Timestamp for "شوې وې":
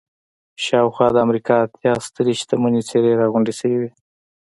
3.59-3.89